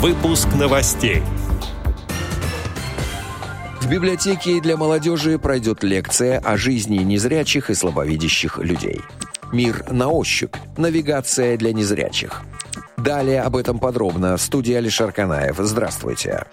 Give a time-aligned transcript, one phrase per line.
[0.00, 1.20] Выпуск новостей.
[3.82, 9.02] В библиотеке для молодежи пройдет лекция о жизни незрячих и слабовидящих людей.
[9.52, 10.54] Мир на ощупь.
[10.78, 12.40] Навигация для незрячих.
[12.96, 14.38] Далее об этом подробно.
[14.38, 15.56] Студия Алишер Канаев.
[15.58, 16.46] Здравствуйте.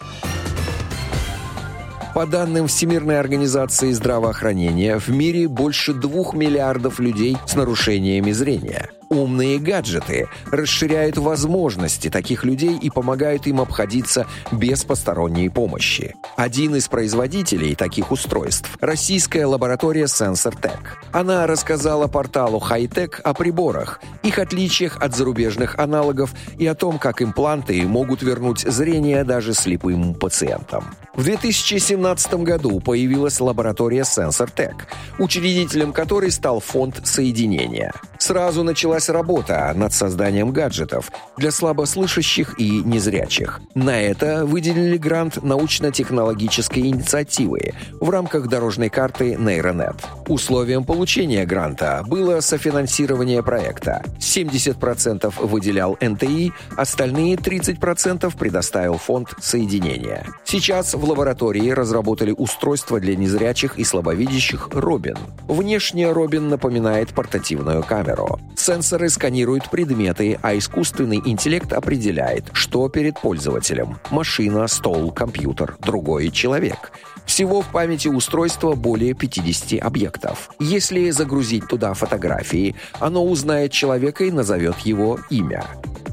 [2.18, 8.89] По данным Всемирной организации здравоохранения, в мире больше двух миллиардов людей с нарушениями зрения.
[9.09, 16.15] Умные гаджеты расширяют возможности таких людей и помогают им обходиться без посторонней помощи.
[16.36, 20.79] Один из производителей таких устройств– российская лаборатория SensorTech.
[21.11, 27.21] Она рассказала порталу Hightech о приборах, их отличиях от зарубежных аналогов и о том, как
[27.21, 30.84] импланты могут вернуть зрение даже слепым пациентам.
[31.18, 34.76] В 2017 году появилась лаборатория SensorTech,
[35.17, 37.92] учредителем которой стал фонд соединения.
[38.20, 43.62] Сразу началась работа над созданием гаджетов для слабослышащих и незрячих.
[43.76, 49.96] На это выделили грант научно-технологической инициативы в рамках дорожной карты Нейронет.
[50.28, 54.04] Условием получения гранта было софинансирование проекта.
[54.20, 60.26] 70% выделял НТИ, остальные 30% предоставил фонд соединения.
[60.44, 65.18] Сейчас в лаборатории разработали устройство для незрячих и слабовидящих «Робин».
[65.48, 68.39] Внешне «Робин» напоминает портативную камеру.
[68.55, 76.91] Сенсоры сканируют предметы, а искусственный интеллект определяет, что перед пользователем– машина, стол, компьютер, другой человек–
[77.25, 80.50] всего в памяти устройства более 50 объектов.
[80.59, 85.66] Если загрузить туда фотографии, оно узнает человека и назовет его имя.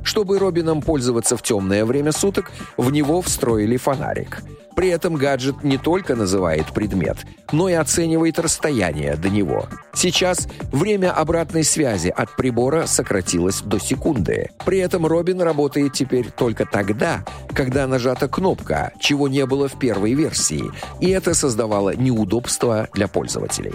[0.05, 4.43] Чтобы Робином пользоваться в темное время суток, в него встроили фонарик.
[4.77, 7.19] При этом гаджет не только называет предмет,
[7.53, 9.67] но и оценивает расстояние до него.
[9.95, 14.51] Сейчас время обратной связи от прибора сократилось до секунды.
[14.65, 17.25] При этом Робин работает теперь только тогда,
[17.55, 20.65] когда нажата кнопка, чего не было в первой версии,
[21.01, 23.75] и это создавало неудобства для пользователей.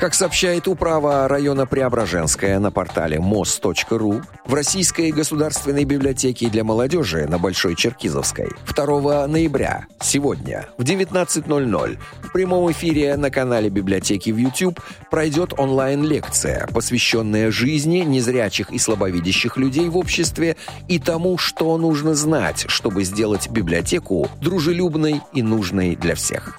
[0.00, 7.38] Как сообщает управа района Преображенская на портале mos.ru, в Российской государственной библиотеке для молодежи на
[7.38, 14.80] Большой Черкизовской 2 ноября, сегодня, в 19.00, в прямом эфире на канале библиотеки в YouTube
[15.10, 20.56] пройдет онлайн-лекция, посвященная жизни незрячих и слабовидящих людей в обществе
[20.88, 26.58] и тому, что нужно знать, чтобы сделать библиотеку дружелюбной и нужной для всех.